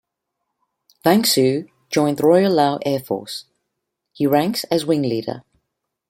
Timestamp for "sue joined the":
1.23-2.23